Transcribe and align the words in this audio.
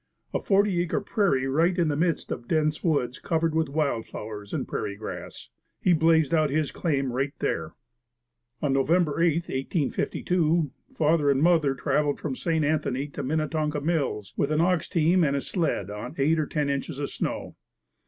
A 0.33 0.39
forty 0.39 0.81
acre 0.81 0.99
prairie 0.99 1.45
right 1.45 1.77
in 1.77 1.87
the 1.87 1.95
midst 1.95 2.31
of 2.31 2.47
dense 2.47 2.83
woods 2.83 3.19
covered 3.19 3.53
with 3.53 3.69
wild 3.69 4.07
flowers 4.07 4.51
and 4.51 4.67
prairie 4.67 4.95
grass. 4.95 5.49
He 5.79 5.93
blazed 5.93 6.33
out 6.33 6.49
his 6.49 6.71
claim 6.71 7.13
right 7.13 7.33
there. 7.37 7.75
On 8.63 8.73
November 8.73 9.21
8, 9.21 9.33
1852, 9.35 10.71
father 10.95 11.29
and 11.29 11.39
mother 11.43 11.75
traveled 11.75 12.19
from 12.19 12.35
St. 12.35 12.65
Anthony 12.65 13.09
to 13.09 13.21
Minnetonka 13.21 13.81
Mills 13.81 14.33
with 14.35 14.51
an 14.51 14.59
ox 14.59 14.87
team 14.87 15.23
and 15.23 15.43
sled 15.43 15.91
on 15.91 16.15
eight 16.17 16.39
or 16.39 16.47
ten 16.47 16.67
inches 16.67 16.97
of 16.97 17.11
snow. 17.11 17.55